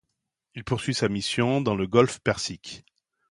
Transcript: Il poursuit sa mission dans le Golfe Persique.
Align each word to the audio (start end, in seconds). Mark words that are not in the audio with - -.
Il 0.55 0.63
poursuit 0.63 0.95
sa 0.95 1.09
mission 1.09 1.61
dans 1.61 1.75
le 1.75 1.85
Golfe 1.85 2.17
Persique. 2.21 2.85